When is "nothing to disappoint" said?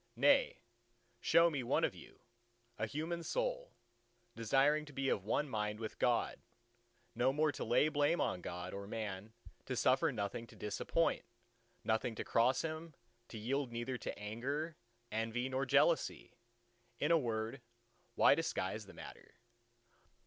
10.11-11.23